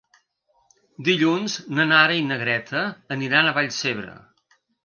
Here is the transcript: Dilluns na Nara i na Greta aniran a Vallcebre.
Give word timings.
Dilluns 1.07 1.57
na 1.79 1.87
Nara 1.91 2.17
i 2.21 2.25
na 2.31 2.39
Greta 2.47 2.83
aniran 3.17 3.51
a 3.51 3.55
Vallcebre. 3.59 4.19